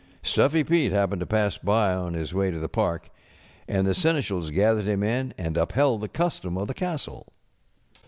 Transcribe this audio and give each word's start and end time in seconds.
StufiTy 0.23 0.67
Pete 0.67 0.91
happened 0.91 1.19
to 1.19 1.27
pass 1.27 1.59
by 1.59 1.93
on 1.93 2.15
his 2.15 2.33
way 2.33 2.49
to 2.49 2.57
the 2.57 2.67
park, 2.67 3.11
and 3.67 3.85
the 3.85 3.93
seneschals 3.93 4.49
gathered 4.49 4.85
him 4.85 5.03
in 5.03 5.31
and 5.37 5.57
upheld 5.57 6.01
the 6.01 6.09
custom 6.09 6.57
of 6.57 6.67
the 6.67 6.73
castle. 6.73 7.27